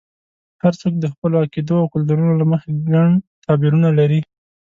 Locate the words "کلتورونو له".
1.93-2.45